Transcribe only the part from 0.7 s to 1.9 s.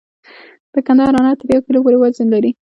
د کندهار انار تر یو کیلو